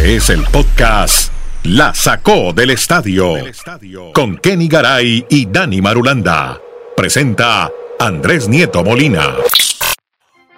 [0.00, 1.30] Este es el podcast
[1.62, 3.34] La Sacó del Estadio
[4.14, 6.58] con Kenny Garay y Dani Marulanda.
[6.96, 9.34] Presenta Andrés Nieto Molina.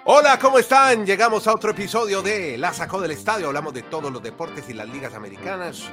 [0.05, 1.05] Hola, ¿cómo están?
[1.05, 3.47] Llegamos a otro episodio de La Sacó del Estadio.
[3.47, 5.91] Hablamos de todos los deportes y las ligas americanas.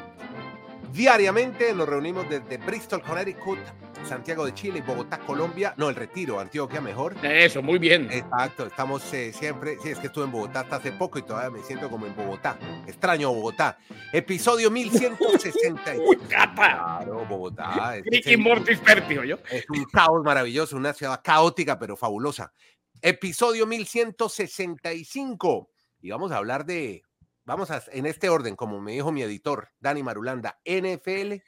[0.92, 3.58] Diariamente nos reunimos desde Bristol, Connecticut,
[4.04, 5.72] Santiago de Chile y Bogotá, Colombia.
[5.76, 7.14] No, el retiro, Antioquia mejor.
[7.22, 8.08] Eso, muy bien.
[8.10, 9.76] Exacto, estamos eh, siempre.
[9.82, 12.16] Sí, es que estuve en Bogotá hasta hace poco y todavía me siento como en
[12.16, 12.58] Bogotá.
[12.86, 13.78] Extraño Bogotá.
[14.12, 15.94] Episodio 1160.
[16.28, 17.96] claro, Bogotá.
[18.04, 19.36] Es, y Mortis Pertio, yo.
[19.50, 22.52] Es un caos maravilloso, una ciudad caótica pero fabulosa.
[23.00, 25.70] Episodio 1165.
[26.02, 27.02] Y vamos a hablar de
[27.50, 31.42] Vamos a, en este orden, como me dijo mi editor, Dani Marulanda, NFL,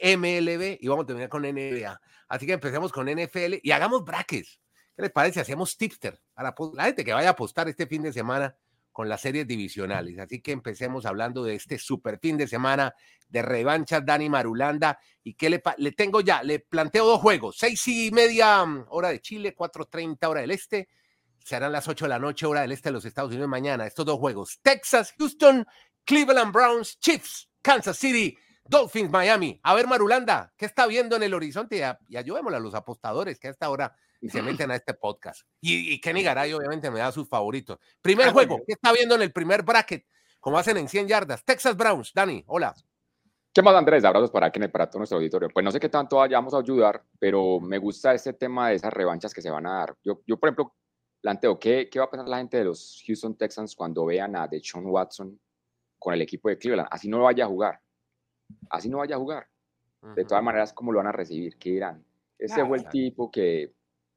[0.00, 2.00] MLB y vamos a terminar con NBA.
[2.28, 4.60] Así que empecemos con NFL y hagamos brackets.
[4.94, 5.40] ¿Qué les parece?
[5.40, 8.56] Hacemos tipster para la gente que vaya a apostar este fin de semana
[8.92, 10.20] con las series divisionales.
[10.20, 12.94] Así que empecemos hablando de este super fin de semana
[13.28, 15.00] de revanchas, Dani Marulanda.
[15.24, 16.40] ¿Y qué le, le tengo ya?
[16.44, 20.88] Le planteo dos juegos, seis y media mm, hora de Chile, 4.30 hora del Este
[21.44, 23.86] serán las 8 de la noche, hora del este de los Estados Unidos mañana.
[23.86, 25.66] Estos dos juegos: Texas, Houston,
[26.04, 28.36] Cleveland Browns, Chiefs, Kansas City,
[28.68, 29.58] Dolphins, Miami.
[29.62, 31.82] A ver, Marulanda, ¿qué está viendo en el horizonte?
[32.08, 33.94] Y, ayudémosle a los apostadores que a esta hora
[34.28, 35.42] se meten a este podcast.
[35.60, 37.78] Y, Kenny Garay, obviamente, me da sus favoritos.
[38.02, 40.06] Primer juego, ¿qué está viendo en el primer bracket?
[40.40, 41.44] Como hacen en 100 yardas.
[41.44, 42.74] Texas Browns, Dani, hola.
[43.52, 44.04] ¿Qué más, Andrés?
[44.04, 45.48] Abrazos para Kenny, para todo nuestro auditorio.
[45.52, 48.92] Pues no sé qué tanto vayamos a ayudar, pero me gusta este tema de esas
[48.92, 49.96] revanchas que se van a dar.
[50.04, 50.74] Yo, yo por ejemplo,
[51.20, 54.46] planteo, ¿qué, ¿qué va a pasar la gente de los Houston Texans cuando vean a
[54.46, 55.38] Deshaun Watson
[55.98, 56.88] con el equipo de Cleveland?
[56.90, 57.80] Así no vaya a jugar.
[58.70, 59.48] Así no vaya a jugar.
[60.14, 61.56] De todas maneras, ¿cómo lo van a recibir?
[61.58, 62.04] ¿Qué dirán?
[62.38, 63.72] Ese fue el tipo que...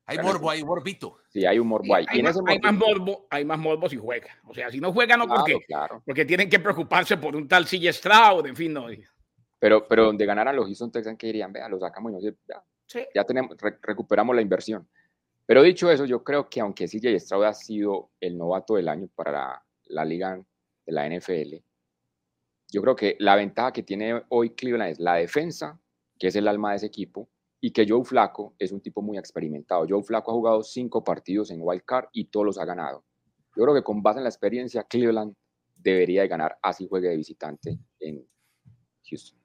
[0.06, 1.20] Hay morbo, hay morbito.
[1.30, 2.06] Sí, hay un morbo ahí.
[2.10, 2.36] Hay, más,
[2.74, 4.28] morbo, hay más morbo si juega.
[4.46, 5.58] O sea, si no juega, no porque,
[6.06, 8.88] porque tienen que preocuparse por un tal CJ Stroud, en fin, no.
[9.58, 11.54] Pero, pero donde ganaran los Houston Texans, ¿qué dirían?
[11.54, 12.64] Vea, lo sacamos y no ya,
[13.14, 14.88] ya tenemos, recuperamos la inversión.
[15.46, 19.10] Pero dicho eso, yo creo que aunque CJ Stroud ha sido el novato del año
[19.14, 20.42] para la, liga
[20.86, 21.56] de la NFL,
[22.72, 25.80] yo creo que la ventaja que tiene hoy Cleveland es la defensa,
[26.18, 27.30] que es el alma de ese equipo,
[27.60, 29.86] y que Joe Flaco es un tipo muy experimentado.
[29.88, 33.04] Joe Flaco ha jugado cinco partidos en Wild Card y todos los ha ganado.
[33.56, 35.36] Yo creo que con base en la experiencia, Cleveland
[35.76, 38.26] debería de ganar así juegue de visitante en
[39.10, 39.41] Houston.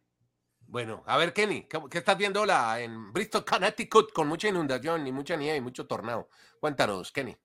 [0.69, 5.13] Bueno, a ver, Kenny, ¿qué, estás viendo la, en Bristol, Connecticut, con mucha inundación y
[5.13, 6.29] mucha nieve y mucho tornado?
[6.61, 7.37] Cuéntanos, Kenny.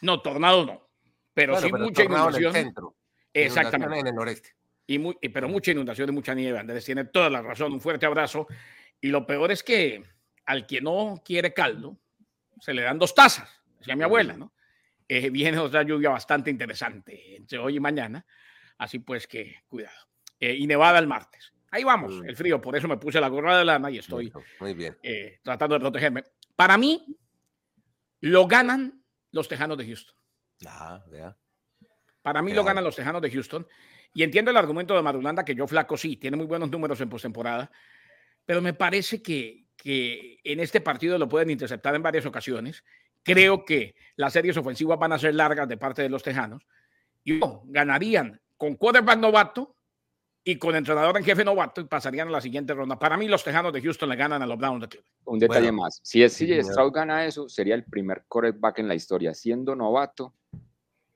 [0.00, 0.88] No, tornado no,
[1.34, 2.42] pero sí mucha inundación.
[2.42, 2.96] En el centro.
[3.32, 4.00] Exactamente.
[4.00, 4.54] En el noreste.
[4.86, 6.58] Y muy, pero mucha inundación y mucha nieve.
[6.58, 7.72] Andrés tiene toda la razón.
[7.72, 8.46] Un fuerte abrazo.
[9.00, 10.02] Y lo peor es que
[10.46, 11.98] al que no quiere caldo,
[12.60, 13.48] se le dan dos tazas.
[13.78, 14.52] Decía mi abuela, ¿no?
[15.08, 18.24] Eh, viene otra lluvia bastante interesante entre hoy y mañana.
[18.78, 19.96] Así pues que cuidado.
[20.40, 21.52] Eh, y nevada el martes.
[21.72, 22.28] Ahí vamos, mm.
[22.28, 22.60] el frío.
[22.60, 24.96] Por eso me puse la gorra de lana y estoy Muy bien.
[25.02, 26.22] Eh, tratando de protegerme.
[26.54, 27.04] Para mí,
[28.20, 29.02] lo ganan
[29.32, 30.14] los Tejanos de Houston.
[30.66, 31.34] Ah, vea.
[32.20, 33.66] Para mí lo ganan los Tejanos de Houston.
[34.12, 37.08] Y entiendo el argumento de Marulanda que yo flaco sí, tiene muy buenos números en
[37.08, 37.70] postemporada,
[38.44, 42.84] pero me parece que, que en este partido lo pueden interceptar en varias ocasiones.
[43.22, 46.66] Creo que las series ofensivas van a ser largas de parte de los Tejanos.
[47.24, 49.76] Y ganarían con quarterback novato
[50.44, 52.98] y con entrenador en jefe novato y pasarían a la siguiente ronda.
[52.98, 55.14] Para mí, los Tejanos de Houston le ganan a los Browns de Cleveland.
[55.24, 56.00] Un detalle más.
[56.02, 60.34] Si es CJ Stroud gana eso, sería el primer quarterback en la historia, siendo novato,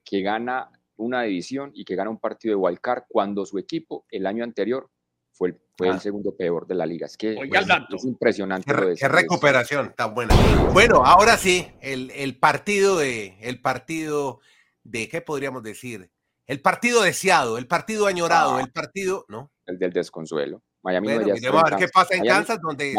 [0.03, 4.05] que gana una división y que gana un partido de wild card cuando su equipo
[4.09, 4.89] el año anterior
[5.31, 5.99] fue el, fue el ah.
[5.99, 7.05] segundo peor de la liga.
[7.05, 8.73] Es que es impresionante.
[8.97, 10.33] Qué, recuperación tan buena.
[10.73, 14.39] Bueno, ahora sí, el, el partido de, el partido
[14.83, 16.09] de, ¿qué podríamos decir?
[16.47, 18.61] El partido deseado, el partido añorado, ah.
[18.61, 19.51] el partido, ¿no?
[19.65, 20.63] El del desconsuelo.
[20.81, 22.95] Miami bueno, no a ver qué pasa en Kansas, donde.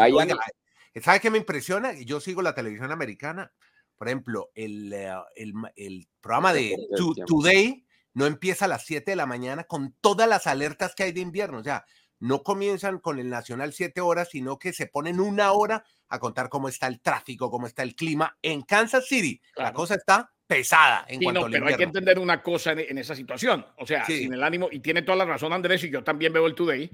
[1.01, 1.93] ¿Sabe qué me impresiona?
[1.93, 3.51] Yo sigo la televisión americana.
[3.97, 6.77] Por ejemplo, el, eh, el, el programa de
[7.25, 11.11] Today no empieza a las 7 de la mañana con todas las alertas que hay
[11.11, 11.57] de invierno.
[11.57, 11.85] O sea,
[12.19, 16.49] no comienzan con el Nacional 7 horas, sino que se ponen una hora a contar
[16.49, 19.41] cómo está el tráfico, cómo está el clima en Kansas City.
[19.55, 23.63] La cosa está pesada en cuanto pero hay que entender una cosa en, esa situación.
[23.77, 26.47] O sea, sin el ánimo, y tiene toda la razón Andrés, y yo también veo
[26.47, 26.89] el Today,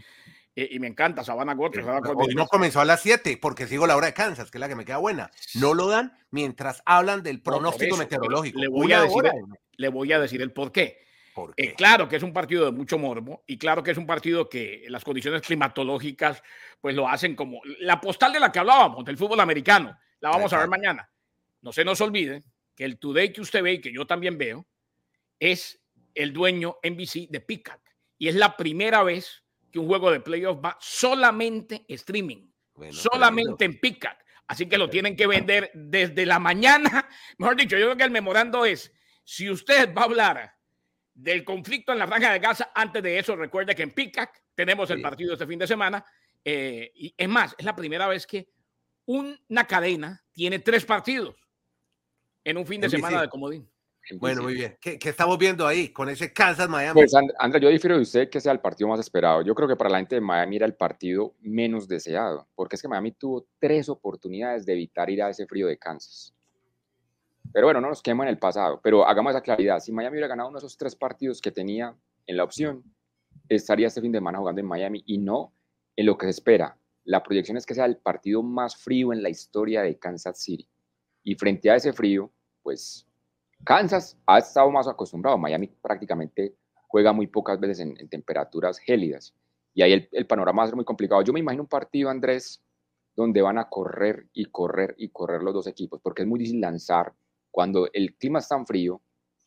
[0.58, 1.80] eh, y me encanta Sabana Gotti.
[1.80, 4.68] Hoy no comenzó a las 7, porque sigo la hora de Kansas, que es la
[4.68, 5.32] que me queda buena.
[5.54, 8.60] No lo dan mientras hablan del pronóstico meteorológico.
[8.60, 9.24] Le voy, a decir,
[9.78, 11.06] le voy a decir el por qué.
[11.56, 14.50] Eh, claro que es un partido de mucho morbo y claro que es un partido
[14.50, 16.42] que las condiciones climatológicas
[16.80, 19.98] pues lo hacen como la postal de la que hablábamos, del fútbol americano.
[20.20, 21.10] La vamos a ver mañana.
[21.62, 22.44] No se nos olvide
[22.76, 24.68] que el Today que usted ve y que yo también veo
[25.40, 25.82] es
[26.14, 27.82] el dueño NBC de Peacock.
[28.18, 32.50] y es la primera vez que un juego de playoff va solamente streaming,
[32.92, 34.16] solamente en Peacock.
[34.48, 37.10] Así que lo tienen que vender desde la mañana.
[37.38, 38.94] Mejor dicho, yo creo que el memorando es,
[39.24, 40.56] si usted va a hablar
[41.14, 44.90] del conflicto en la franja de Gaza, antes de eso recuerde que en Peacock tenemos
[44.92, 46.06] el partido este fin de semana.
[46.44, 48.48] Eh, y es más, es la primera vez que
[49.06, 51.45] una cadena tiene tres partidos
[52.46, 53.68] en un fin de semana de comodín.
[54.20, 54.78] Bueno, muy bien.
[54.80, 57.02] ¿Qué, estamos viendo ahí con ese Kansas Miami?
[57.02, 59.42] Pues André, yo difiero de usted que sea el partido más esperado.
[59.42, 62.84] Yo creo que para la gente de Miami era el partido menos deseado, porque es
[62.84, 66.36] que Miami tuvo tres oportunidades de evitar ir a ese frío de Kansas.
[67.52, 69.80] Pero bueno, no nos quedemos en el pasado, pero hagamos esa claridad.
[69.80, 71.96] Si Miami hubiera ganado uno de esos tres partidos que tenía
[72.28, 72.84] en la opción,
[73.50, 75.52] estaría este fin de semana jugando en Miami y no
[75.96, 76.78] en lo que se espera.
[77.06, 80.68] La proyección es que sea el partido más frío en la historia de Kansas City.
[81.26, 82.32] Y frente a ese frío,
[82.64, 83.06] pues
[83.66, 85.38] Kansas ha estado más acostumbrado.
[85.38, 86.56] Miami prácticamente
[86.88, 89.34] juega muy pocas veces en, temperaturas gélidas.
[89.74, 91.22] Y ahí el, el, panorama va a ser muy complicado.
[91.24, 92.62] Yo me imagino un partido, Andrés,
[93.16, 96.62] donde van a correr y correr y correr los dos equipos, porque es muy difícil
[96.62, 97.14] lanzar.
[97.50, 99.02] Cuando el clima es tan frío,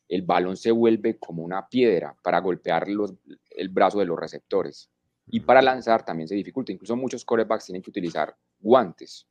[0.09, 3.15] el balón se vuelve como una piedra para golpear los,
[3.51, 4.91] el brazo de los receptores.
[5.27, 6.73] Y para lanzar también se dificulta.
[6.73, 9.27] Incluso muchos corebacks tienen que utilizar guantes.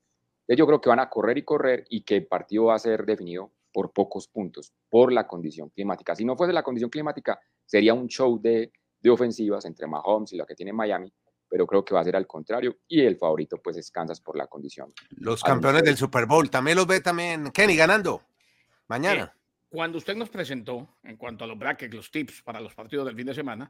[0.47, 3.05] Yo creo que van a correr y correr y que el partido va a ser
[3.05, 6.15] definido por pocos puntos, por la condición climática.
[6.15, 10.37] Si no fuese la condición climática, sería un show de, de ofensivas entre Mahomes y
[10.37, 11.11] la que tiene Miami,
[11.49, 14.37] pero creo que va a ser al contrario y el favorito pues es Kansas por
[14.37, 14.93] la condición.
[15.17, 18.23] Los campeones del Super Bowl, también los ve también Kenny ganando
[18.87, 19.33] mañana.
[19.33, 19.39] Eh,
[19.69, 23.15] cuando usted nos presentó en cuanto a los brackets, los tips para los partidos del
[23.15, 23.69] fin de semana,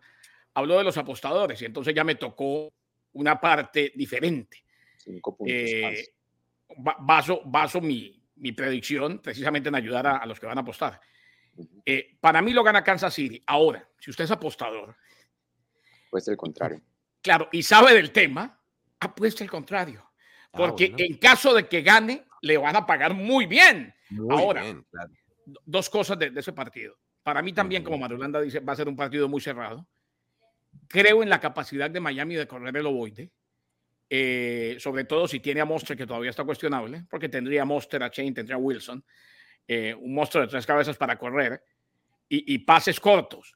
[0.53, 2.71] habló de los apostadores y entonces ya me tocó
[3.13, 4.63] una parte diferente.
[4.97, 5.55] Cinco puntos.
[5.55, 6.13] Eh,
[6.75, 10.99] baso, baso mi, mi predicción precisamente en ayudar a, los que van a apostar.
[11.85, 13.41] Eh, para mí lo gana Kansas City.
[13.47, 14.95] Ahora, si usted es apostador.
[16.09, 16.81] Pues el contrario.
[17.21, 18.61] Claro, y sabe del tema,
[18.99, 20.03] apuesta el contrario.
[20.53, 23.93] Ah, Porque en caso de que gane, le van a pagar muy bien.
[24.29, 24.63] Ahora,
[25.65, 26.97] dos cosas de, ese partido.
[27.23, 29.85] Para mí también, como Marulanda dice, va a ser un partido muy cerrado.
[30.87, 33.31] Creo en la capacidad de Miami de correr el ovoide.
[34.09, 38.09] Eh, sobre todo si tiene a Monster, que todavía está cuestionable, porque tendría Monster, a
[38.09, 39.03] Chain, tendría a Wilson,
[39.67, 41.61] eh, un monstruo de tres cabezas para correr
[42.29, 43.55] y, pases cortos.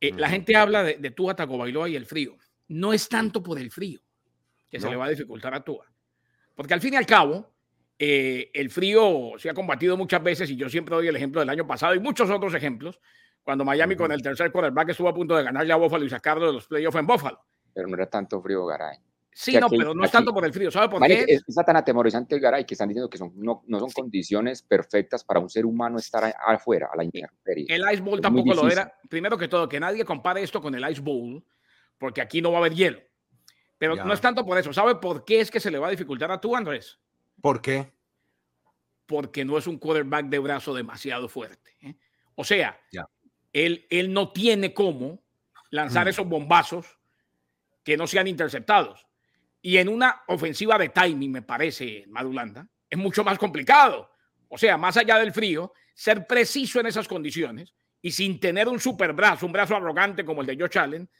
[0.00, 2.36] Eh, la gente habla de, de Tua Tagovailoa y el frío.
[2.68, 4.00] No es tanto por el frío
[4.70, 5.86] que se le va a dificultar a Tua,
[6.54, 7.54] porque al fin y al cabo,
[7.98, 11.66] el frío se ha combatido muchas veces y yo siempre doy el ejemplo del año
[11.66, 13.00] pasado y muchos otros ejemplos,
[13.42, 16.46] cuando Miami con el tercer quarterback estuvo a punto de ganarle a Buffalo y sacarlo
[16.46, 17.40] de los playoffs en Buffalo.
[17.72, 18.98] Pero no era tanto frío, Garay.
[19.40, 20.68] Sí, no, pero no es tanto por el frío.
[20.68, 21.38] ¿Sabe por qué?
[21.46, 25.22] Está tan atemorizante el Garay que están diciendo que son, no, no, son condiciones perfectas
[25.22, 27.66] para un ser humano estar afuera, a la intemperie.
[27.68, 28.92] El Ice Bowl tampoco lo era.
[29.08, 31.44] Primero que todo, que nadie compare esto con el Ice Bowl,
[31.98, 32.98] porque aquí no va a haber hielo.
[33.78, 34.72] Pero no es tanto por eso.
[34.72, 36.98] ¿Sabe por qué es que se le va a dificultar a tú, Andrés?
[37.40, 37.92] ¿Por qué?
[39.06, 41.76] Porque no es un quarterback de brazo demasiado fuerte.
[41.82, 41.94] ¿eh?
[42.34, 42.76] O sea,
[43.52, 45.22] él, él no tiene cómo
[45.70, 46.08] lanzar mm.
[46.08, 46.98] esos bombazos
[47.84, 49.07] que no sean interceptados.
[49.68, 54.10] Y en una ofensiva de timing, me parece, Madulanda, es mucho más complicado.
[54.48, 58.80] O sea, más allá del frío, ser preciso en esas condiciones y sin tener un
[58.80, 61.10] super brazo, un brazo arrogante como el de Joe Allen,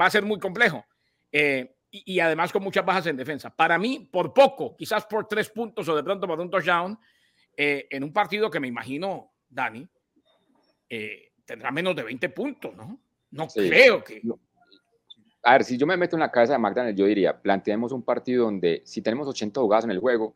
[0.00, 0.86] va a ser muy complejo.
[1.32, 3.50] Eh, y, además con muchas bajas en defensa.
[3.50, 6.96] Para mí, por poco, quizás por tres puntos o de pronto por un touchdown,
[7.56, 9.84] eh, en un partido que me imagino, Dani,
[10.88, 13.00] eh, tendrá menos de 20 puntos, ¿no?
[13.32, 14.22] No creo que
[15.42, 18.02] a ver, si yo me meto en la cabeza de McDaniel, yo diría, planteemos un
[18.02, 20.34] partido donde si tenemos 80 jugadas en el juego,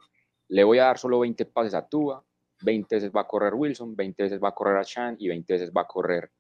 [0.49, 2.25] le voy a dar solo 20 pases a Tua,
[2.62, 5.52] 20 veces va a correr Wilson, 20 veces va a correr a Chan y 20
[5.52, 6.30] veces va a correr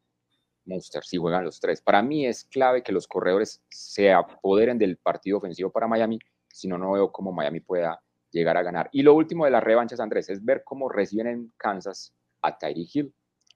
[0.64, 1.80] Monster, si juegan los tres.
[1.80, 6.68] Para mí es clave que los corredores se apoderen del partido ofensivo para Miami, si
[6.68, 8.00] no, no veo cómo Miami pueda
[8.30, 8.88] llegar a ganar.
[8.92, 12.86] Y lo último de las revanchas, Andrés, es ver cómo reciben en Kansas a Tyree
[12.92, 13.12] Hill.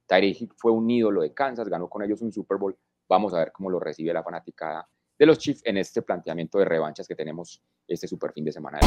[0.07, 2.77] Tyree Hill fue un ídolo de Kansas, ganó con ellos un Super Bowl.
[3.09, 6.65] Vamos a ver cómo lo recibe la fanaticada de los Chiefs en este planteamiento de
[6.65, 8.81] revanchas que tenemos este super fin de semana.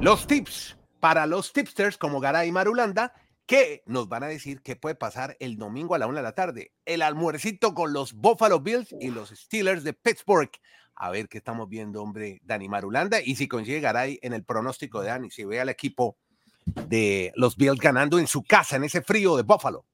[0.00, 3.12] Los tips para los tipsters como Garay y Marulanda
[3.46, 6.34] que nos van a decir qué puede pasar el domingo a la una de la
[6.34, 6.72] tarde.
[6.84, 10.50] El almuercito con los Buffalo Bills y los Steelers de Pittsburgh.
[10.94, 13.22] A ver qué estamos viendo, hombre, Dani Marulanda.
[13.22, 16.18] Y si consigue Garay en el pronóstico de Dani, si ve al equipo
[16.66, 19.86] de los Bills ganando en su casa, en ese frío de Buffalo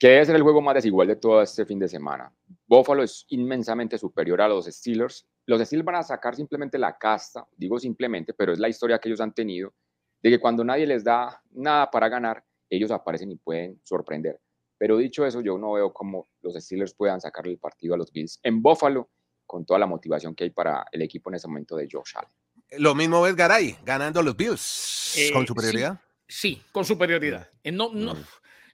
[0.00, 2.32] que debe ser el juego más desigual de todo este fin de semana.
[2.66, 5.28] Buffalo es inmensamente superior a los Steelers.
[5.44, 9.10] Los Steelers van a sacar simplemente la casta, digo simplemente, pero es la historia que
[9.10, 9.74] ellos han tenido,
[10.22, 14.40] de que cuando nadie les da nada para ganar, ellos aparecen y pueden sorprender.
[14.78, 18.10] Pero dicho eso, yo no veo cómo los Steelers puedan sacarle el partido a los
[18.10, 19.10] Bills en Buffalo
[19.44, 22.30] con toda la motivación que hay para el equipo en ese momento de Josh Allen.
[22.78, 26.00] Lo mismo es Garay, ganando los Bills eh, con superioridad.
[26.26, 27.50] Sí, con superioridad.
[27.62, 28.24] Eh, no, no, mm.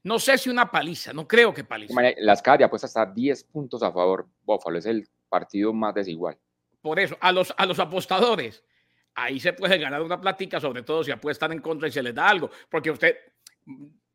[0.07, 1.93] No sé si una paliza, no creo que paliza.
[2.19, 6.39] Las casas de apuestas hasta 10 puntos a favor Buffalo, es el partido más desigual.
[6.81, 8.63] Por eso, a los, a los apostadores,
[9.17, 12.15] ahí se puede ganar una plática, sobre todo si apuestan en contra y se les
[12.15, 13.17] da algo, porque usted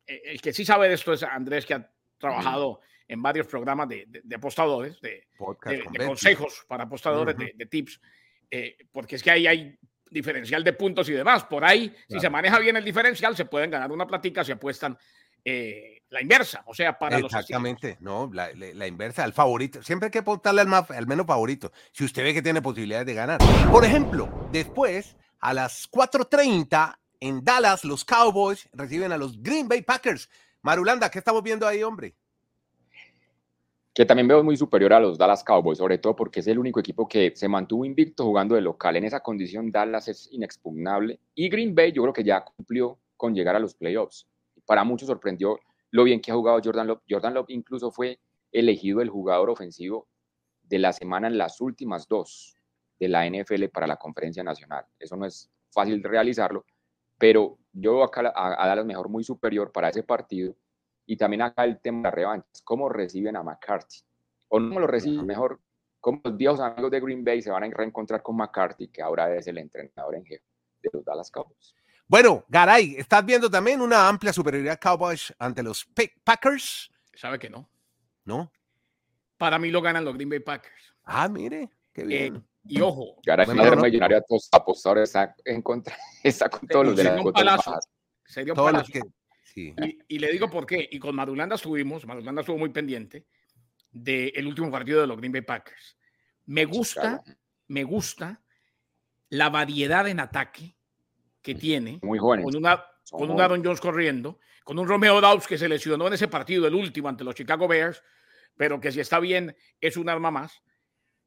[0.06, 3.86] eh, el que sí sabe de esto es Andrés, que ha trabajado en varios programas
[3.86, 5.26] de, apostadores, de,
[6.06, 8.00] consejos para apostadores, de, tips,
[8.50, 9.78] eh, porque es que ahí hay
[10.12, 11.44] diferencial de puntos y demás.
[11.44, 14.96] Por ahí, si se maneja bien el diferencial, se pueden ganar una platica si apuestan
[15.44, 19.82] eh, la inversa, o sea, para Exactamente, no, la, inversa, al favorito.
[19.82, 23.06] Siempre hay que apostarle al, más, al menos favorito, si usted ve que tiene posibilidades
[23.06, 23.40] de ganar.
[23.70, 29.82] Por ejemplo, después, a las 4.30 en Dallas, los Cowboys reciben a los Green Bay
[29.82, 30.28] Packers.
[30.60, 32.14] Marulanda, ¿qué estamos viendo ahí, hombre?
[33.94, 36.80] Que también veo muy superior a los Dallas Cowboys, sobre todo porque es el único
[36.80, 38.96] equipo que se mantuvo invicto jugando de local.
[38.96, 41.20] En esa condición, Dallas es inexpugnable.
[41.34, 44.26] Y Green Bay, yo creo que ya cumplió con llegar a los playoffs.
[44.66, 45.58] Para muchos sorprendió
[45.90, 47.02] lo bien que ha jugado Jordan Love.
[47.08, 48.18] Jordan Love incluso fue
[48.50, 50.08] elegido el jugador ofensivo
[50.62, 52.56] de la semana en las últimas dos
[52.98, 54.84] de la NFL para la conferencia nacional.
[54.98, 56.64] Eso no es fácil realizarlo,
[57.18, 60.54] pero yo acá a, Dallas mejor muy superior para ese partido.
[61.04, 63.98] Y también acá el tema de las revanchas, cómo reciben a McCarthy.
[64.48, 65.60] O no lo reciben mejor,
[66.00, 69.34] cómo los viejos amigos de Green Bay se van a reencontrar con McCarthy, que ahora
[69.34, 70.44] es el entrenador en jefe
[70.82, 71.74] de los Dallas Cowboys.
[72.12, 75.88] Bueno, Garay, ¿estás viendo también una amplia superioridad Cowboys ante los
[76.22, 76.92] Packers?
[77.14, 77.66] Sabe que no.
[78.26, 78.52] ¿No?
[79.38, 80.94] Para mí lo ganan los Green Bay Packers.
[81.04, 82.36] Ah, mire, qué bien.
[82.36, 86.68] Eh, y ojo, Garay bueno, no, millonario a todos apostadores está en contra, está con
[86.68, 87.78] todos los de la palazo,
[88.26, 89.00] sería un Que,
[89.44, 89.74] sí.
[89.78, 90.86] y, y, le digo por qué.
[90.92, 93.24] Y con Madulanda estuvimos, Madulanda estuvo muy pendiente
[93.90, 95.96] del último partido de los Green Bay Packers.
[96.44, 97.22] Me gusta,
[97.68, 98.42] me gusta
[99.30, 100.76] la variedad en ataque
[101.42, 101.98] que tiene.
[102.02, 102.44] Muy jóvenes.
[102.44, 106.14] Con, una, con un Aaron Jones corriendo, con un Romeo Dawes que se lesionó en
[106.14, 108.02] ese partido, el último ante los Chicago Bears,
[108.56, 110.62] pero que si está bien es un arma más.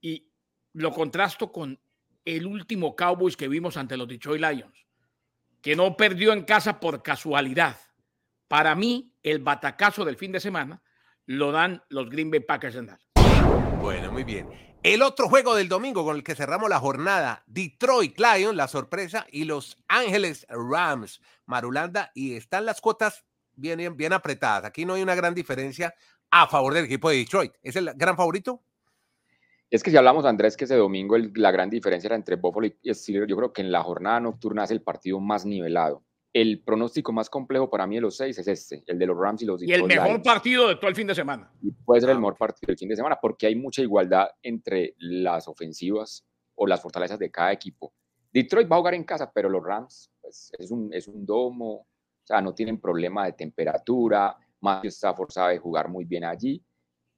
[0.01, 0.31] Y
[0.73, 1.79] lo contrasto con
[2.23, 4.85] el último Cowboys que vimos ante los Detroit Lions,
[5.61, 7.77] que no perdió en casa por casualidad.
[8.47, 10.81] Para mí, el batacazo del fin de semana
[11.25, 13.04] lo dan los Green Bay Packers en Dallas.
[13.85, 14.49] Bueno, muy bien.
[14.81, 19.27] El otro juego del domingo con el que cerramos la jornada, Detroit Lions, la sorpresa,
[19.31, 24.65] y Los Ángeles Rams, Marulanda, y están las cuotas bien, bien apretadas.
[24.65, 25.93] Aquí no hay una gran diferencia
[26.31, 27.53] a favor del equipo de Detroit.
[27.61, 28.63] ¿Es el gran favorito?
[29.69, 32.91] Es que si hablamos, Andrés, que ese domingo la gran diferencia era entre Buffalo y
[32.91, 36.03] Steelers, yo creo que en la jornada nocturna es el partido más nivelado.
[36.35, 39.41] El pronóstico más complejo para mí de los seis es este, el de los Rams
[39.41, 41.49] y los Y el mejor partido de todo el fin de semana.
[41.61, 42.19] Y puede ser el ah.
[42.19, 46.25] mejor partido del fin de semana porque hay mucha igualdad entre las ofensivas
[46.55, 47.93] o las fortalezas de cada equipo.
[48.33, 51.73] Detroit va a jugar en casa, pero los Rams pues, es, un, es un domo,
[51.73, 51.87] o
[52.25, 54.35] sea, no tienen problema de temperatura.
[54.59, 56.61] Matthew Stafford sabe jugar muy bien allí.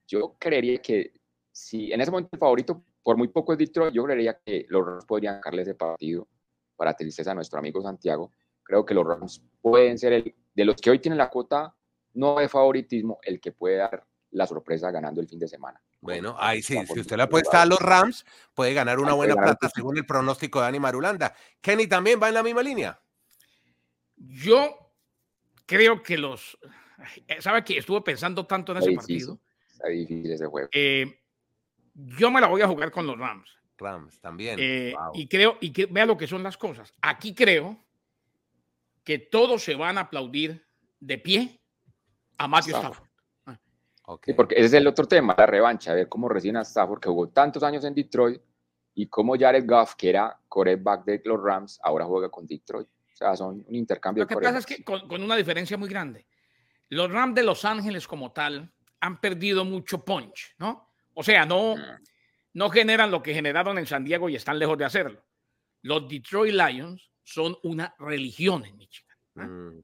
[0.08, 1.14] Yo creería que
[1.52, 4.86] si en ese momento el favorito por muy poco es Detroit, yo creería que los
[4.86, 6.28] Rams podrían sacarle ese partido
[6.76, 8.32] para tristeza a nuestro amigo Santiago.
[8.68, 11.74] Creo que los Rams pueden ser el de los que hoy tienen la cuota
[12.16, 15.82] no de favoritismo, el que puede dar la sorpresa ganando el fin de semana.
[16.02, 19.70] Bueno, ahí sí, si usted le apuesta a los Rams, puede ganar una buena plata
[19.70, 21.34] según el pronóstico de Dani Marulanda.
[21.62, 23.00] Kenny también va en la misma línea.
[24.18, 24.92] Yo
[25.66, 26.58] creo que los.
[27.40, 29.40] ¿Sabe que estuve pensando tanto en ese partido?
[29.72, 30.68] Está difícil ese juego.
[30.74, 31.22] Eh,
[31.94, 33.50] yo me la voy a jugar con los Rams.
[33.78, 34.58] Rams también.
[34.60, 36.92] Eh, y creo, y que vea lo que son las cosas.
[37.02, 37.87] Aquí creo
[39.08, 40.68] que todos se van a aplaudir
[41.00, 41.62] de pie
[42.38, 43.08] a Matthew Stafford.
[43.46, 43.58] Ah.
[44.36, 47.08] porque ese es el otro tema, la revancha, a ver cómo recién a Stafford, que
[47.08, 48.42] jugó tantos años en Detroit,
[48.96, 52.86] y cómo Jared Goff, que era quarterback de los Rams, ahora juega con Detroit.
[52.86, 54.26] O sea, son un intercambio.
[54.26, 56.28] Lo que pasa es que con, con, una diferencia muy grande.
[56.90, 60.92] Los Rams de Los Ángeles como tal han perdido mucho punch, ¿no?
[61.14, 61.76] O sea, no,
[62.52, 65.24] no generan lo que generaron en San Diego y están lejos de hacerlo.
[65.82, 69.18] Los Detroit Lions son una religión en Michigan.
[69.36, 69.82] Mm.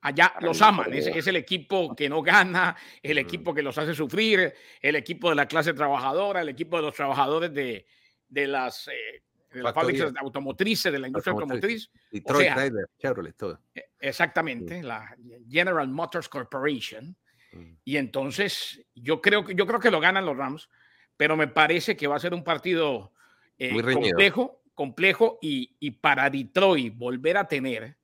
[0.00, 3.18] Allá los aman, es, el equipo que no gana, el mm.
[3.18, 6.94] equipo que los hace sufrir, el equipo de la clase trabajadora, el equipo de los
[6.94, 7.86] trabajadores de,
[8.28, 9.22] las, eh,
[9.72, 11.90] fábricas automotrices, de la industria automotriz.
[12.10, 12.50] Detroit,
[12.98, 13.60] Chevrolet, todo.
[13.72, 15.16] E, exactamente, la
[15.48, 17.16] General Motors Corporation
[17.84, 20.68] y entonces yo creo, que, yo creo que lo ganan los Rams,
[21.16, 23.12] pero me parece que va a ser un partido
[23.58, 27.96] eh, complejo, complejo y, y, para Detroit volver a tener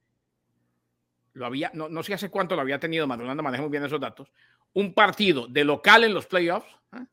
[1.35, 4.01] lo había, no, no sé hace cuánto lo había tenido, Madulanda maneja muy bien esos
[4.01, 4.33] datos,
[4.75, 7.05] un partido de local en los playoffs ¿eh?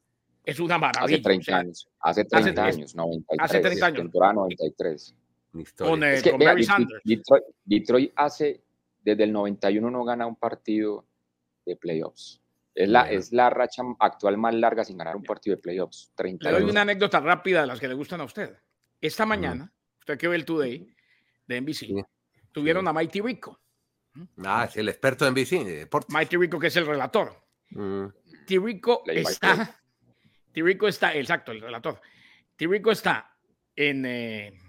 [0.46, 1.18] es una maravilla.
[1.18, 3.98] Hace 30 años, hace 30 años, 93, hace 30 años.
[4.00, 5.16] Temporada 93.
[5.78, 7.02] Con, eh, con Barry Sanders.
[7.04, 8.62] Detroit, Detroit, hace,
[9.02, 11.06] desde el 91 no gana un partido
[11.66, 12.42] de playoffs.
[12.76, 16.12] Es la, es la racha actual más larga sin ganar un partido de playoffs.
[16.16, 18.56] 30 Le doy una anécdota rápida de las que le gustan a usted.
[19.02, 20.94] Esta mañana, usted que ve el Today
[21.48, 22.06] de NBC,
[22.52, 23.60] tuvieron a Mighty Rico.
[24.44, 25.90] Ah, es el experto de NBC.
[26.10, 27.50] Mighty Rico, que es el relator.
[27.70, 28.08] Mm.
[28.46, 29.80] Tirico está.
[30.52, 32.02] Tirico está, exacto, el relator.
[32.56, 33.38] Tirico está
[33.76, 34.60] en, eh,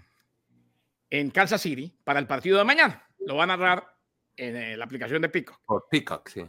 [1.09, 3.05] en Kansas City para el partido de mañana.
[3.19, 3.97] Lo va a narrar
[4.37, 5.59] en eh, la aplicación de Peacock.
[5.65, 6.45] Por Peacock, sí.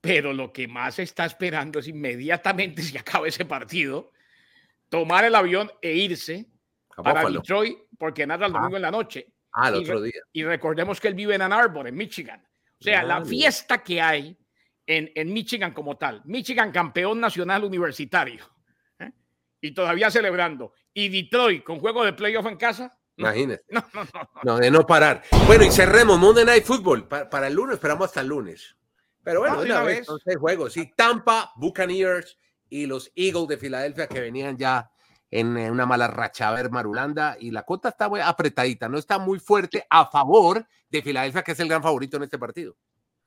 [0.00, 4.12] Pero lo que más está esperando es inmediatamente, si acaba ese partido,
[4.88, 6.50] tomar el avión e irse
[7.02, 8.58] para Detroit, porque narra el ah.
[8.58, 9.32] domingo en la noche.
[9.52, 10.20] Ah, el otro día.
[10.32, 12.46] Y recordemos que él vive en Ann Arbor, en Michigan.
[12.78, 14.36] O sea, la fiesta que hay
[14.86, 16.22] en, en, Michigan como tal.
[16.26, 18.44] Michigan campeón nacional universitario.
[18.98, 19.10] ¿eh?
[19.60, 20.74] Y todavía celebrando.
[20.92, 22.98] Y Detroit con juego de playoff en casa.
[23.16, 23.64] Imagínese.
[23.70, 25.22] No, no, no, no, de no parar.
[25.46, 27.08] Bueno, y cerremos Monday Night Football.
[27.08, 28.76] Para, el lunes, esperamos hasta el lunes.
[29.22, 30.74] Pero bueno, una, vez, entonces juegos.
[30.74, 32.38] Sí, Tampa, Buccaneers
[32.68, 34.90] y los Eagles de Filadelfia que venían ya
[35.40, 36.48] en una mala racha.
[36.48, 40.66] A ver, Marulanda, y la cota está muy apretadita, no está muy fuerte a favor
[40.88, 42.76] de Filadelfia, que es el gran favorito en este partido.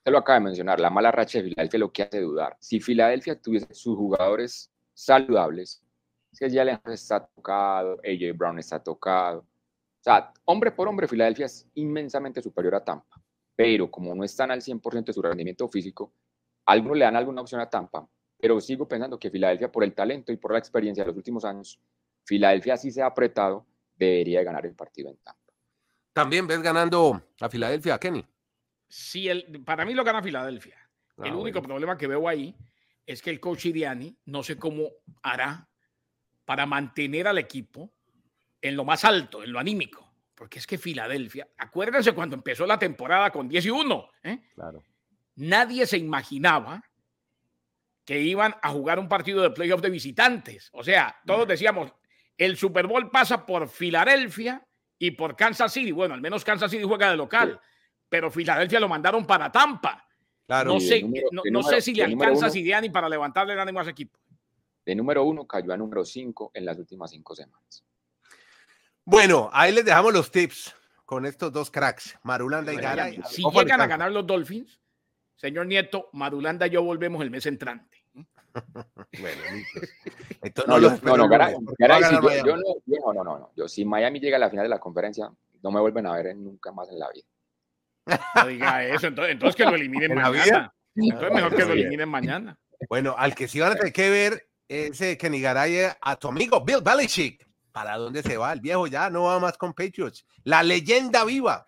[0.06, 2.58] Lo acaba de mencionar, la mala racha de Filadelfia lo que hace dudar.
[2.60, 5.84] Si Filadelfia tuviese sus jugadores saludables,
[6.32, 11.68] si Jalen está tocado, AJ Brown está tocado, o sea, hombre por hombre, Filadelfia es
[11.76, 13.22] inmensamente superior a Tampa,
[13.56, 16.14] pero como no están al 100% de su rendimiento físico,
[16.66, 18.08] algunos le dan alguna opción a Tampa,
[18.40, 21.44] pero sigo pensando que Filadelfia, por el talento y por la experiencia de los últimos
[21.44, 21.80] años,
[22.30, 25.54] Filadelfia sí se ha apretado, debería ganar el partido en Tampa.
[26.14, 28.26] También ves ganando a Filadelfia, Kenny
[28.90, 30.76] si el, para mí lo gana Filadelfia.
[31.18, 32.56] Ah, el único problema que veo ahí
[33.06, 34.90] es que el coach Iriani no sé cómo
[35.22, 35.70] hará
[36.44, 37.94] para mantener al equipo
[38.62, 40.08] en lo más alto, en lo anímico.
[40.34, 44.40] Porque es que Filadelfia, acuérdense cuando empezó la temporada con 10 y 1, ¿eh?
[44.56, 44.84] claro.
[45.36, 46.84] nadie se imaginaba
[48.06, 50.70] que iban a jugar un partido de playoff de visitantes.
[50.72, 51.94] O sea, todos decíamos,
[52.40, 54.66] el Super Bowl pasa por Filadelfia
[54.98, 55.92] y por Kansas City.
[55.92, 57.62] Bueno, al menos Kansas City juega de local
[58.10, 60.06] pero Filadelfia lo mandaron para Tampa.
[60.48, 61.06] Claro, no sé,
[61.52, 64.18] no, sé si le alcanza a Sidiani para levantarle el ánimo a ese equipo.
[64.84, 67.86] De número uno cayó a número cinco en las últimas cinco semanas.
[69.06, 70.76] Bueno, ahí les dejamos los tips
[71.06, 73.22] con estos dos cracks, Marulanda y Garay.
[73.30, 74.80] Si llegan a ganar los Dolphins,
[75.36, 77.99] señor Nieto, Marulanda y yo volvemos el mes entrante.
[79.20, 79.42] bueno,
[80.42, 84.40] Entonces, no, no, no, Garay, yo, no, no, no, no, yo, si Miami llega a
[84.40, 85.32] la final de la conferencia,
[85.62, 87.26] no me vuelven a ver nunca más en la vida.
[88.36, 90.74] No diga eso, entonces, que lo eliminen mañana.
[90.96, 92.58] Entonces mejor que lo eliminen mañana.
[92.90, 96.64] Bueno, al que sí van a tener que ver ese Kenny Garay a tu amigo
[96.64, 97.48] Bill Belichick.
[97.72, 98.52] ¿Para dónde se va?
[98.52, 100.26] El viejo ya no va más con Patriots.
[100.44, 101.68] La leyenda viva.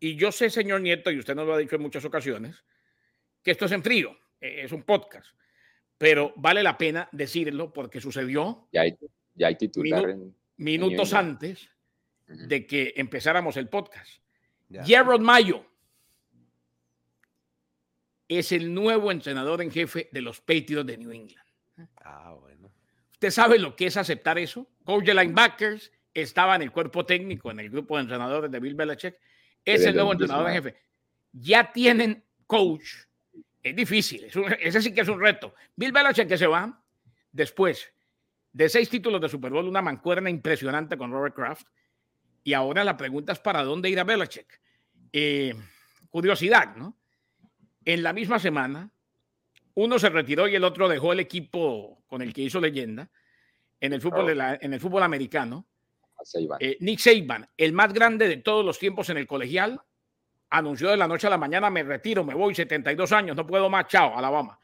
[0.00, 2.64] Y yo sé, señor Nieto, y usted nos lo ha dicho en muchas ocasiones,
[3.42, 5.28] que esto es en frío, e, es un podcast,
[6.00, 8.96] pero vale la pena decirlo porque sucedió ya hay,
[9.34, 10.16] ya hay titular
[10.56, 11.68] minutos antes
[12.26, 14.10] de que empezáramos el podcast.
[14.70, 15.62] Gerald Mayo
[18.26, 21.46] es el nuevo entrenador en jefe de los Patriots de New England.
[21.96, 22.72] Ah, bueno.
[23.12, 24.70] ¿Usted sabe lo que es aceptar eso?
[24.84, 28.74] Coach de linebackers estaba en el cuerpo técnico, en el grupo de entrenadores de Bill
[28.74, 29.18] Belichick.
[29.62, 30.76] Es el nuevo entrenador en jefe.
[31.32, 33.09] Ya tienen coach.
[33.62, 34.28] Es difícil.
[34.60, 35.54] ese sí que es un reto.
[35.76, 36.82] Bill Belichick que se va
[37.32, 37.92] después
[38.52, 41.66] de seis títulos de Super Bowl, una mancuerna impresionante con Robert Kraft
[42.42, 44.60] y ahora la pregunta es para dónde ir a Belichick.
[45.12, 45.54] Eh,
[46.08, 46.96] curiosidad, ¿no?
[47.84, 48.90] En la misma semana,
[49.74, 53.10] uno se retiró y el otro dejó el equipo con el que hizo leyenda
[53.80, 55.66] en el fútbol, en el fútbol americano.
[56.58, 59.80] Eh, Nick Saban, el más grande de todos los tiempos en el colegial,
[60.50, 63.70] anunció de la noche a la mañana, me retiro, me voy, 72 años, no puedo
[63.70, 64.58] más, chao, Alabama.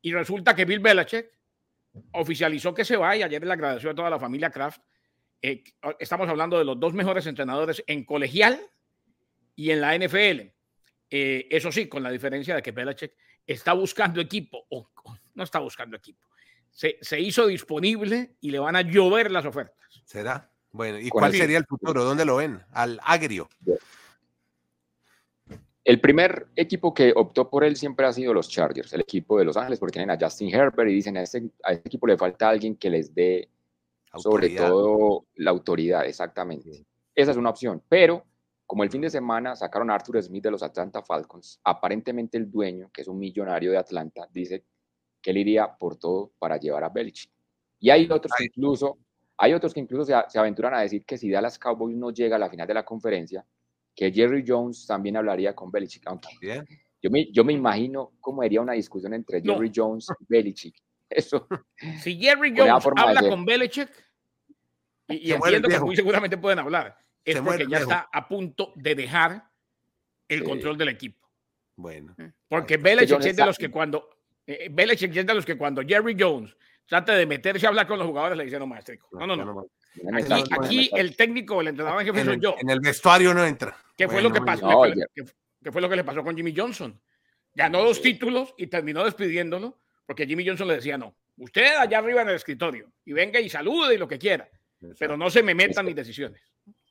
[0.00, 1.26] Y resulta que Bill Belichick
[2.12, 4.80] oficializó que se va y ayer le agradeció a toda la familia Kraft
[5.46, 5.62] eh,
[5.98, 8.58] estamos hablando de los dos mejores entrenadores en colegial
[9.54, 10.40] y en la NFL.
[11.10, 13.12] Eh, eso sí, con la diferencia de que Belichick
[13.46, 14.88] está buscando equipo, o,
[15.34, 16.30] no está buscando equipo,
[16.70, 20.02] se, hizo disponible y le van a llover las ofertas.
[20.06, 20.50] ¿Será?
[20.72, 22.04] Bueno, ¿y cuál sería el futuro?
[22.04, 22.62] ¿Dónde lo ven?
[22.72, 23.50] Al agrio.
[25.84, 29.44] El primer equipo que optó por él siempre ha sido los Chargers, el equipo de
[29.44, 32.16] Los Ángeles, porque tienen a Justin Herbert y dicen a este, a este equipo le
[32.16, 33.50] falta alguien que les dé
[34.16, 36.86] sobre todo la autoridad, exactamente.
[37.14, 38.24] Esa es una opción, pero
[38.66, 42.50] como el fin de semana sacaron a Arthur Smith de los Atlanta Falcons, aparentemente el
[42.50, 44.64] dueño, que es un millonario de Atlanta, dice
[45.20, 47.30] que él iría por todo para llevar a Belichick.
[47.78, 48.98] Y hay otros que incluso,
[49.36, 52.38] hay otros que incluso se, aventuran a decir que si Dallas Cowboys no llega a
[52.38, 53.44] la final de la conferencia,
[53.94, 56.06] que Jerry Jones también hablaría con Belichick.
[56.06, 56.28] Aunque
[57.02, 60.74] yo me, yo me imagino cómo sería una discusión entre Jerry Jones y Belichick.
[61.08, 61.46] Eso.
[62.00, 63.90] Si Jerry Jones habla con Belichick,
[65.08, 69.50] y, entiendo que muy seguramente pueden hablar, es porque ya está a punto de dejar
[70.28, 71.28] el control del equipo.
[71.76, 72.14] Bueno.
[72.18, 72.32] ¿Eh?
[72.48, 74.08] Porque Belichick es de los que cuando
[74.46, 77.98] eh, Belichick es de los que cuando Jerry Jones trata de meterse a hablar con
[77.98, 79.08] los jugadores le dice no maestrico.
[79.12, 79.66] No, no, no.
[80.50, 82.56] Aquí, el técnico, el entrenador en jefe soy yo.
[82.60, 83.76] En el vestuario no entra.
[83.96, 84.82] ¿Qué fue lo que pasó?
[85.62, 87.00] ¿Qué, fue lo que le pasó con Jimmy Johnson?
[87.54, 91.16] Ganó dos títulos y terminó despidiéndolo porque Jimmy Johnson le decía no.
[91.36, 94.48] Usted allá arriba en el escritorio y venga y salude y lo que quiera,
[94.98, 96.40] pero no se me metan mis decisiones.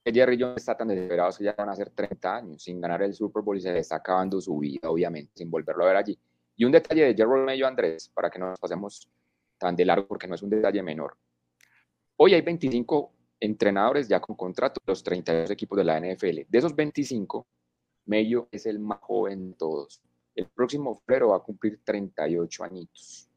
[0.05, 3.13] Jerry Jones está tan desesperado que ya van a ser 30 años sin ganar el
[3.13, 6.19] Super Bowl y se le está acabando su vida, obviamente, sin volverlo a ver allí.
[6.55, 9.09] Y un detalle de Jerry Mayo Andrés, para que no nos pasemos
[9.57, 11.15] tan de largo, porque no es un detalle menor.
[12.17, 16.41] Hoy hay 25 entrenadores ya con contrato, los 32 equipos de la NFL.
[16.47, 17.45] De esos 25,
[18.05, 20.01] Mello es el más joven de todos.
[20.35, 23.29] El próximo febrero va a cumplir 38 añitos.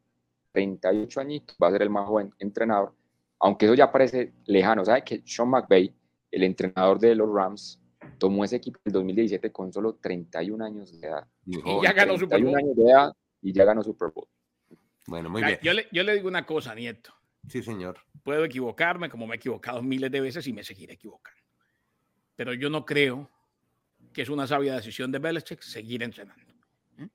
[0.52, 2.94] 38 añitos va a ser el más joven entrenador,
[3.38, 4.84] aunque eso ya parece lejano.
[4.84, 5.94] ¿Sabe que Sean McVay
[6.30, 7.80] el entrenador de los Rams
[8.18, 11.26] tomó ese equipo en el 2017 con solo 31 años de edad.
[11.44, 12.56] Y ya ganó Super Bowl.
[12.56, 13.12] años de edad
[13.42, 14.28] y ya ganó Super Bowl.
[15.06, 15.58] Bueno, muy bien.
[15.62, 17.12] Yo le, yo le digo una cosa, Nieto.
[17.48, 17.98] Sí, señor.
[18.22, 21.40] Puedo equivocarme como me he equivocado miles de veces y me seguiré equivocando.
[22.34, 23.30] Pero yo no creo
[24.12, 26.52] que es una sabia decisión de Belichick seguir entrenando.
[26.98, 27.08] ¿eh?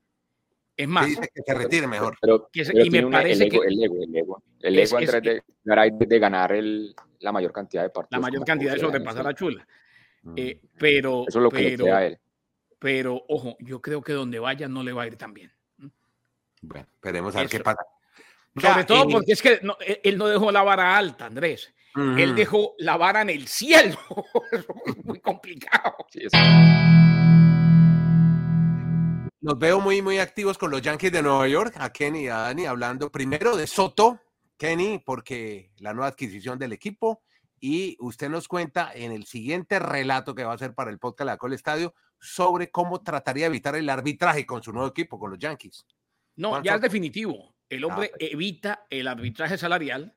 [0.77, 2.17] Es más, dice que se retire mejor.
[2.21, 6.53] Pero, y me parece el ego, el ego, el ego, el ego, de, de, ganar
[6.53, 8.21] el, la mayor cantidad de partidos.
[8.21, 9.67] La mayor cantidad de sobrepasar a Chula.
[10.23, 10.33] Mm.
[10.37, 12.19] Eh, pero, Eso es lo que pero, a él.
[12.79, 15.51] Pero, ojo, yo creo que donde vaya no le va a ir tan bien.
[16.61, 17.81] Bueno, esperemos a ver qué pasa.
[18.59, 21.73] Sobre todo porque es que e, él no dejó la vara alta, Andrés.
[21.93, 23.97] Él dejó la vara en el cielo.
[24.51, 24.65] es
[25.03, 25.95] muy complicado.
[29.41, 32.37] Nos veo muy, muy activos con los Yankees de Nueva York, a Kenny y a
[32.37, 34.21] Dani, hablando primero de Soto,
[34.57, 37.23] Kenny, porque la nueva adquisición del equipo
[37.59, 41.27] y usted nos cuenta en el siguiente relato que va a hacer para el podcast
[41.27, 45.31] La Col Estadio sobre cómo trataría de evitar el arbitraje con su nuevo equipo, con
[45.31, 45.85] los Yankees.
[46.35, 47.53] No, ya es definitivo.
[47.71, 50.13] El hombre ah, evita el arbitraje salarial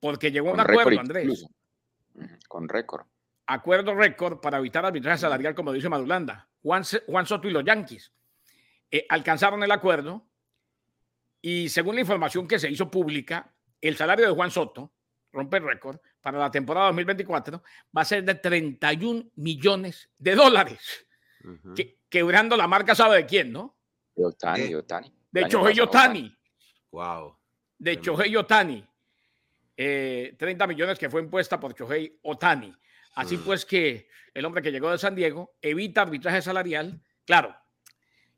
[0.00, 1.46] porque llegó a un acuerdo, Andrés.
[2.48, 3.06] Con récord.
[3.46, 6.48] Acuerdo récord para evitar arbitraje salarial, como dice Madulanda.
[6.62, 8.10] Juan, Juan Soto y los Yankees
[8.90, 10.26] eh, alcanzaron el acuerdo
[11.42, 14.90] y según la información que se hizo pública, el salario de Juan Soto,
[15.32, 17.62] rompe el récord, para la temporada 2024
[17.94, 21.06] va a ser de 31 millones de dólares.
[22.08, 23.76] quebrando la marca, ¿sabe de quién, no?
[24.16, 25.12] De Otani, de Otani.
[25.30, 26.33] De Chohei Otani.
[26.94, 27.36] Wow.
[27.76, 28.86] De Chohei Otani.
[29.76, 32.72] 30 eh, millones que fue impuesta por Chohei Otani.
[33.16, 37.02] Así pues que el hombre que llegó de San Diego evita arbitraje salarial.
[37.24, 37.56] Claro,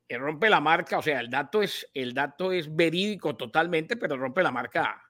[0.09, 4.43] rompe la marca, o sea, el dato es, el dato es verídico totalmente, pero rompe
[4.43, 5.03] la marca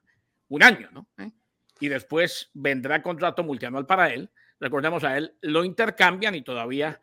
[0.49, 1.07] un año, ¿no?
[1.17, 1.31] ¿Eh?
[1.79, 4.29] Y después vendrá contrato multianual para él.
[4.59, 6.99] Recordemos a él, lo intercambian y todavía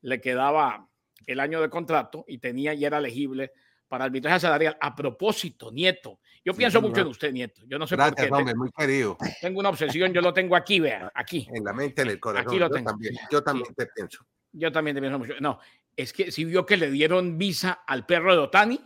[0.00, 0.88] le quedaba
[1.26, 3.52] el año de contrato y tenía y era elegible
[3.92, 4.74] para arbitraje salarial.
[4.80, 7.60] A propósito, Nieto, yo pienso mucho en usted, Nieto.
[7.66, 8.26] Yo no sé por qué.
[8.32, 9.18] Hombre, muy querido.
[9.38, 11.46] Tengo una obsesión, yo lo tengo aquí, vea, aquí.
[11.52, 12.48] En la mente, en el corazón.
[12.48, 12.88] Aquí lo tengo.
[12.88, 14.26] Yo también, yo también te pienso.
[14.50, 15.34] Yo también te pienso mucho.
[15.40, 15.58] No,
[15.94, 18.80] es que si vio que le dieron visa al perro de Otani.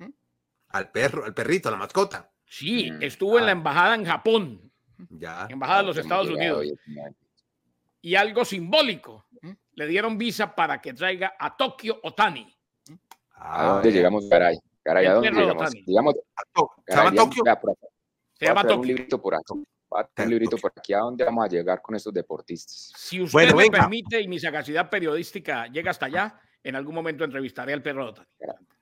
[0.00, 0.10] ¿eh?
[0.70, 2.28] Al perro, al perrito, la mascota.
[2.44, 3.54] Sí, mm, estuvo en la ah.
[3.54, 4.72] embajada en Japón.
[5.10, 5.46] Ya.
[5.48, 6.66] Embajada de los Estados Unidos.
[8.02, 9.26] Y algo simbólico.
[9.44, 9.54] ¿eh?
[9.74, 12.52] Le dieron visa para que traiga a Tokio Otani.
[13.40, 14.58] ¿A dónde llegamos, caray?
[14.82, 15.70] Caray, ¿a dónde llegamos?
[15.86, 16.14] Digamos,
[16.86, 17.42] ¿Se llama Tokio?
[18.34, 18.80] Se llama Tokio.
[18.80, 19.64] Un librito por aquí.
[20.22, 20.92] Un librito por aquí.
[20.92, 22.92] ¿A dónde vamos a llegar con estos deportistas?
[22.96, 27.72] Si usted me permite y mi sagacidad periodística llega hasta allá, en algún momento entrevistaré
[27.72, 28.26] al perro Otani.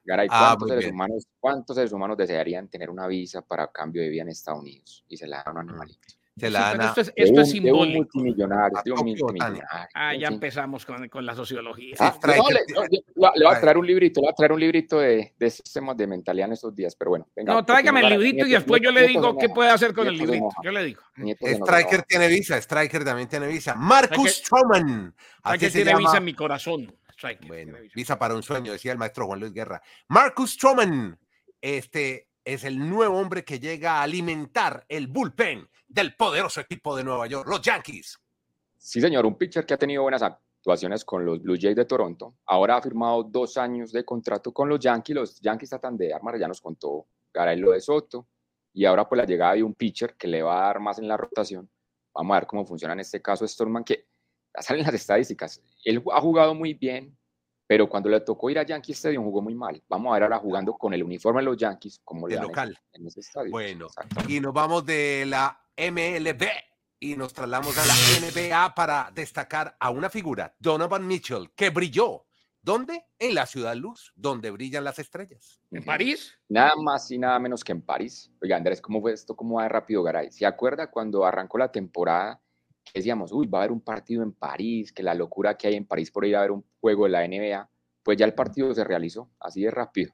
[0.05, 4.09] Garay, ah, ¿cuántos, seres humanos, ¿cuántos seres humanos desearían tener una visa para cambio de
[4.09, 5.05] vida en Estados Unidos?
[5.07, 6.09] Y se la dan a un animalito.
[6.39, 7.99] Se la dan esto es, esto es simbólico.
[7.99, 8.79] multimillonario,
[9.95, 11.95] Ah, ya empezamos con, con la sociología.
[11.99, 14.61] Ah, no, le, le, le, voy a traer un librito, le voy a traer un
[14.61, 17.27] librito de, de sistemas de mentalidad en estos días, pero bueno.
[17.35, 20.17] Venga, no, tráigame el librito y después yo le digo qué puede hacer con el
[20.17, 20.49] librito.
[20.63, 21.03] Yo le digo.
[21.41, 23.75] Striker tiene visa, Striker también tiene visa.
[23.75, 25.15] Marcus Stroman.
[25.45, 26.95] Striker tiene visa en mi corazón.
[27.47, 29.83] Bueno, visa para un sueño, decía el maestro Juan Luis Guerra.
[30.09, 31.19] Marcus Stroman,
[31.61, 37.05] este es el nuevo hombre que llega a alimentar el bullpen del poderoso equipo de
[37.05, 38.19] Nueva York, los Yankees.
[38.79, 42.37] Sí, señor, un pitcher que ha tenido buenas actuaciones con los Blue Jays de Toronto.
[42.47, 45.15] Ahora ha firmado dos años de contrato con los Yankees.
[45.15, 48.27] Los Yankees tratan de armar, ya nos contó Garay de Soto.
[48.73, 51.07] Y ahora pues la llegada de un pitcher que le va a dar más en
[51.07, 51.69] la rotación.
[52.15, 54.07] Vamos a ver cómo funciona en este caso Storman, que
[54.59, 55.63] salen las estadísticas.
[55.85, 57.15] Él ha jugado muy bien,
[57.69, 59.81] pero cuando le tocó ir a Yankee Stadium jugó muy mal.
[59.91, 62.77] Vamos a ver ahora jugando con el uniforme de los Yankees, como le local.
[62.95, 63.51] En, ese estadio.
[63.51, 63.89] Bueno,
[64.27, 66.45] y nos vamos de la MLB
[66.99, 72.25] y nos trasladamos a la NBA para destacar a una figura, Donovan Mitchell, que brilló.
[72.63, 73.05] ¿Dónde?
[73.19, 75.61] En la ciudad luz, donde brillan las estrellas.
[75.71, 76.39] ¿En París?
[76.49, 78.33] Nada más y nada menos que en París.
[78.43, 79.37] Oiga, Andrés, ¿cómo fue esto?
[79.37, 80.33] ¿Cómo va de rápido Garay?
[80.33, 82.41] ¿Se acuerda cuando arrancó la temporada?
[82.95, 85.87] Decíamos, uy, va a haber un partido en París, que la locura que hay en
[85.87, 87.69] París por ir a ver un juego de la NBA.
[88.03, 90.13] Pues ya el partido se realizó, así de rápido.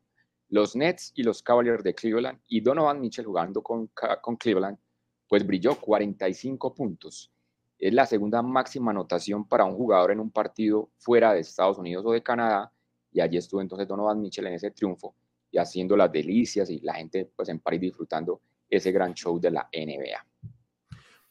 [0.48, 4.78] Los Nets y los Cavaliers de Cleveland y Donovan Mitchell jugando con, con Cleveland
[5.28, 7.30] pues brilló 45 puntos.
[7.78, 12.04] Es la segunda máxima anotación para un jugador en un partido fuera de Estados Unidos
[12.06, 12.72] o de Canadá.
[13.12, 15.14] Y allí estuvo entonces Donovan Mitchell en ese triunfo
[15.50, 19.50] y haciendo las delicias y la gente pues en París disfrutando ese gran show de
[19.50, 20.26] la NBA.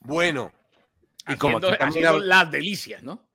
[0.01, 0.51] Bueno,
[1.27, 3.27] y como haciendo las delicias, ¿no?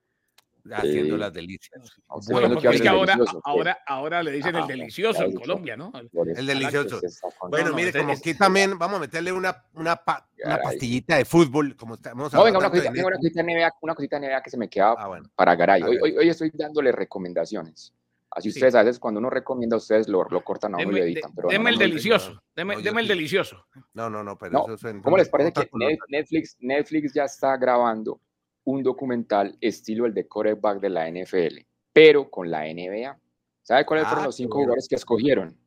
[0.72, 1.98] haciendo las delicias.
[2.28, 5.92] Bueno, porque es que ahora, ahora, ahora le dicen el delicioso en Colombia, ¿no?
[6.36, 7.00] El delicioso.
[7.48, 10.00] Bueno, mire, como aquí también vamos a meterle una, una,
[10.44, 14.18] una pastillita de fútbol, como estamos no, venga, una cosita, una, cosita NBA, una cosita
[14.18, 15.82] NBA que se me queda ah, para Garay.
[15.82, 17.94] Hoy, hoy, hoy, estoy dándole recomendaciones.
[18.30, 21.04] Así ustedes a veces cuando uno recomienda, ustedes lo, lo cortan a uno y lo
[21.04, 21.34] editan.
[21.34, 23.66] Pero deme el delicioso, deme, el delicioso.
[23.94, 25.68] No, no, no, pero eso es ¿Cómo les parece que
[26.08, 28.20] Netflix, Netflix ya está grabando
[28.64, 31.58] un documental estilo el de quarterback de la NFL,
[31.92, 33.18] pero con la NBA.
[33.62, 35.58] ¿Sabe cuáles fueron ah, los cinco jugadores que escogieron?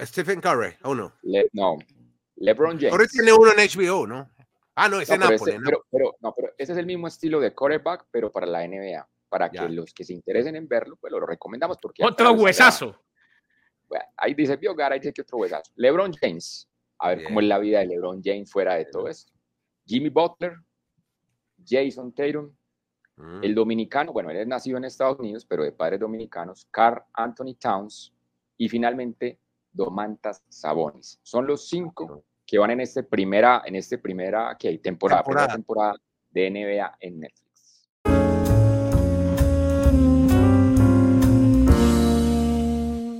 [0.00, 1.12] Stephen Curry, uno.
[1.52, 1.78] no,
[2.36, 2.92] LeBron James.
[2.92, 4.28] Curry tiene uno en HBO, ¿no?
[4.74, 5.58] Ah, no, es en Apple.
[5.58, 5.70] ¿no?
[5.90, 9.08] Pero, no, pero ese es el mismo estilo de quarterback, pero para la NBA.
[9.32, 11.78] Para que los que se interesen en verlo, pues lo recomendamos.
[11.80, 13.02] porque Otro huesazo.
[14.14, 15.72] ahí dice Biogar, ahí dice que otro huesazo.
[15.76, 16.68] LeBron James.
[16.98, 19.32] A ver cómo es la vida de LeBron James fuera de todo esto.
[19.86, 20.52] Jimmy Butler,
[21.66, 22.54] Jason Tatum,
[23.16, 23.42] mm.
[23.42, 27.54] el dominicano, bueno, él es nacido en Estados Unidos, pero de padres dominicanos, Carl Anthony
[27.58, 28.12] Towns
[28.58, 29.38] y finalmente
[29.72, 31.18] Domantas Sabonis.
[31.22, 35.54] Son los cinco que van en este primera, en este primera que hay temporada, temporada.
[35.54, 35.94] temporada
[36.30, 37.51] de NBA en Netflix.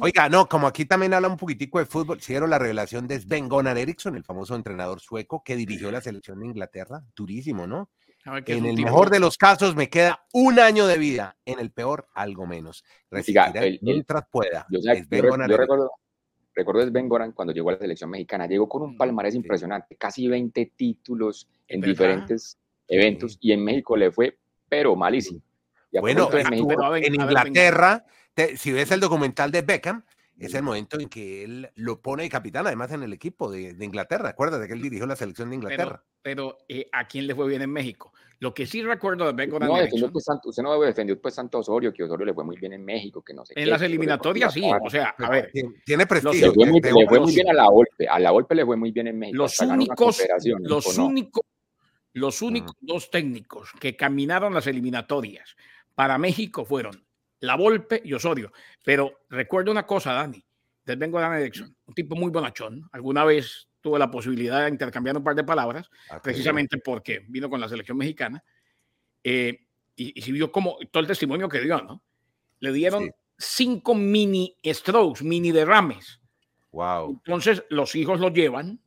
[0.05, 3.49] Oiga, no, como aquí también habla un poquitico de fútbol, hicieron la revelación de Sven
[3.49, 7.05] Gonan Eriksson, el famoso entrenador sueco que dirigió la selección de Inglaterra.
[7.15, 7.89] Durísimo, ¿no?
[8.25, 12.09] En el mejor de los casos me queda un año de vida, en el peor
[12.15, 12.85] algo menos.
[13.13, 14.67] Resistiré mientras pueda.
[14.71, 15.93] Yo, recuerdo,
[16.53, 19.95] recuerdo Sven Goran cuando llegó a la selección mexicana, llegó con un mm, palmarés impresionante,
[19.95, 24.37] casi 20 títulos en diferentes eventos y en México le fue
[24.69, 25.41] pero malísimo.
[25.93, 28.05] bueno, en, Inglaterra,
[28.57, 30.05] si ves el documental de Beckham,
[30.39, 33.77] es el momento en que él lo pone de capitán, además en el equipo de,
[33.79, 34.31] Inglaterra.
[34.31, 36.03] Acuérdate que él dirigió la selección de Inglaterra.
[36.23, 38.13] Pero, eh, ¿a quién le fue bien en México?
[38.39, 42.03] Lo que sí recuerdo de Bengo no, pues, usted no defendió pues Santo Osorio, que
[42.03, 44.91] Osorio le fue muy bien en México, que no sé En las eliminatorias sí, o
[44.91, 45.53] sea, a ver.
[45.85, 46.49] Tiene prestigio.
[46.49, 46.55] Le
[47.07, 49.39] fue, muy, bien a la Volpe, a la Volpe le fue muy bien en México.
[49.39, 50.23] Los únicos,
[50.59, 51.45] los únicos,
[52.15, 55.57] los únicos dos técnicos que caminaron las eliminatorias
[55.95, 57.01] para México fueron
[57.43, 58.53] la Volpe y Osorio.
[58.85, 60.43] Pero recuerdo una cosa, Dani,
[60.85, 62.89] del Bengo Dan Erickson, un tipo muy bonachón.
[62.93, 67.51] Alguna vez tuve la posibilidad de intercambiar un par de palabras, ah, precisamente porque vino
[67.51, 68.43] con la selección mexicana.
[69.25, 72.03] Eh, y, y si vio como todo el testimonio que dio, ¿no?
[72.61, 76.21] Le dieron cinco mini strokes, mini derrames.
[76.71, 77.21] Wow.
[77.27, 78.81] Entonces los hijos lo llevan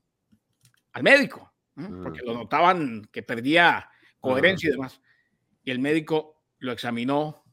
[0.94, 3.90] al médico, porque lo notaban que perdía
[4.22, 5.02] coherencia y demás.
[5.64, 7.45] Y el médico lo examinó,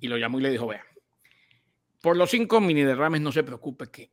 [0.00, 0.84] y lo llamó y le dijo, vea,
[2.02, 4.10] por los cinco mini derrames no se preocupe que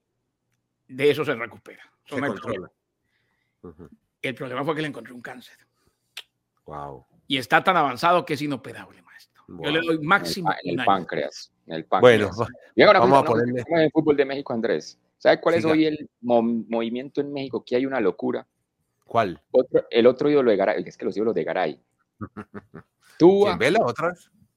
[0.88, 1.84] de eso se recupera.
[4.22, 4.63] el, problema.
[4.63, 5.58] fue que le encontré un cáncer.
[6.65, 7.06] Wow.
[7.28, 9.43] Y está tan avanzado que es inoperable, maestro.
[9.48, 10.52] Yo le doy máximo.
[10.63, 11.54] En el, páncreas.
[11.67, 12.36] En el páncreas.
[12.36, 13.63] Bueno, y ahora vamos a ponerle.
[13.67, 15.00] En el fútbol de México, Andrés.
[15.17, 17.63] ¿Sabe cuál es hoy el movimiento en México?
[17.65, 18.46] Que hay una locura.
[19.06, 19.41] ¿Cuál?
[19.89, 21.80] el otro ídolo de Garay, es que los ídolos de Garay.
[23.19, 23.43] ¿Tú?
[23.43, 23.72] ¿Quién ve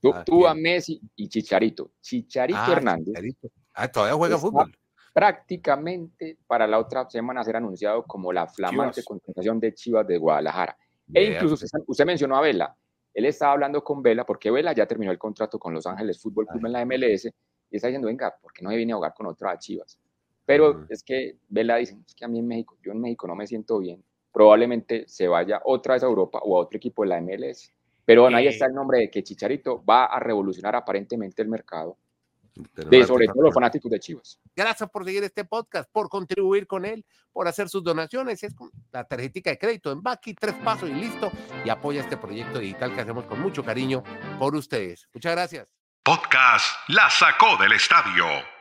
[0.08, 0.24] otra?
[0.24, 1.92] Tú, a Messi y Chicharito.
[2.00, 3.36] Chicharito ah, Hernández.
[3.74, 4.74] Ah, todavía juega fútbol.
[5.12, 10.76] Prácticamente para la otra semana ser anunciado como la flamante contratación de Chivas de Guadalajara.
[11.12, 12.76] E incluso usted, mencionó a Vela.
[13.14, 16.46] Él estaba hablando con Vela porque Vela ya terminó el contrato con Los Ángeles Fútbol
[16.46, 17.26] Club en la MLS
[17.70, 19.98] y está diciendo, venga, ¿por qué no me viene a jugar con otra Chivas?
[20.44, 23.34] Pero es que Vela dice, es que a mí en México, yo en México no
[23.34, 24.04] me siento bien.
[24.32, 27.75] Probablemente se vaya otra vez a Europa o a otro equipo de la MLS
[28.06, 31.98] Pero bueno, ahí está el nombre de que Chicharito va a revolucionar aparentemente el mercado
[32.54, 34.40] de sobre todo los fanáticos de Chivas.
[34.54, 38.42] Gracias por seguir este podcast, por contribuir con él, por hacer sus donaciones.
[38.42, 38.54] Es
[38.92, 41.30] la tarjetita de crédito en Baki, tres pasos y listo.
[41.64, 44.02] Y apoya este proyecto digital que hacemos con mucho cariño
[44.38, 45.08] por ustedes.
[45.12, 45.68] Muchas gracias.
[46.02, 48.55] Podcast La Sacó del Estadio